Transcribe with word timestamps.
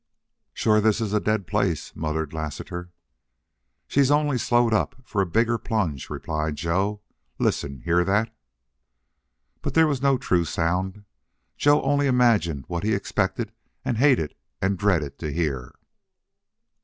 "Shore 0.55 0.81
this 0.81 0.99
's 0.99 1.13
a 1.13 1.19
dead 1.19 1.45
place," 1.45 1.95
muttered 1.95 2.33
Lassiter. 2.33 2.89
"She's 3.87 4.09
only 4.09 4.39
slowed 4.39 4.73
up 4.73 4.95
for 5.05 5.21
a 5.21 5.27
bigger 5.27 5.59
plunge," 5.59 6.09
replied 6.09 6.55
Joe. 6.55 7.01
"Listen! 7.37 7.81
Hear 7.81 8.03
that?" 8.05 8.33
But 9.61 9.75
there 9.75 9.85
was 9.85 10.01
no 10.01 10.17
true 10.17 10.43
sound, 10.43 11.03
Joe 11.55 11.83
only 11.83 12.07
imagined 12.07 12.65
what 12.67 12.83
he 12.83 12.95
expected 12.95 13.51
and 13.85 13.99
hated 13.99 14.33
and 14.59 14.75
dreaded 14.75 15.19
to 15.19 15.31
hear. 15.31 15.71